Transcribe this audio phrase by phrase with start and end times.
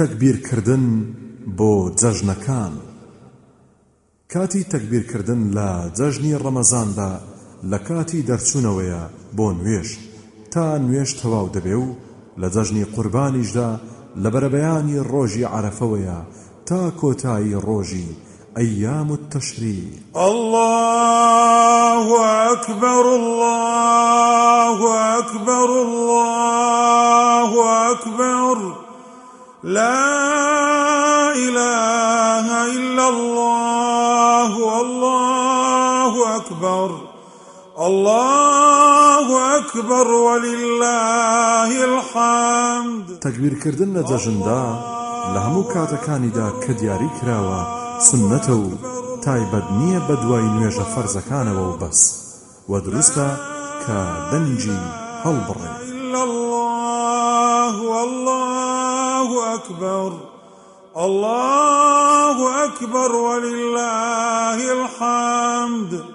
[0.00, 0.86] تەکبیرکردن
[1.58, 2.74] بۆ جەژنەکان.
[4.32, 7.12] کاتی تەکبیرکردن لە جەژنی ڕەمەزاندا
[7.70, 9.02] لە کاتی دەرچوونەوەیە
[9.36, 9.90] بۆ نوێش.
[10.52, 11.88] تا نوێش تەواو دەبێ و
[12.40, 13.70] لە جەژنی قوربانیشدا
[14.22, 16.18] لە بەرەبەیانی ڕۆژی عرفەوەیە
[16.68, 18.10] تا کۆتایی ڕۆژی
[18.64, 22.06] أيام التشريق الله
[22.52, 24.43] أكبر الله
[29.64, 37.00] لا إله إلا الله والله أكبر
[37.78, 43.18] الله أكبر ولله الحمد.
[43.20, 44.64] تكبير كردن جەژندا
[45.34, 47.60] لە هەموو کاتەکانیدا کە دیاری کراوە
[48.08, 48.68] سنەتە و
[49.24, 52.00] تایبەت نییە بە دوای نوێژە فەرزەکانەوە و بەس
[52.68, 53.28] و دروستە
[53.84, 53.98] کە
[54.30, 54.80] دەنجی
[55.24, 55.70] هەڵبڕێ
[56.24, 56.53] الله
[59.24, 60.12] والله أكبر.
[60.96, 66.13] الله أكبر ولله الحمد.